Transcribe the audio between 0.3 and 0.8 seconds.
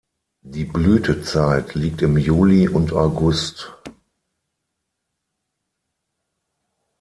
Die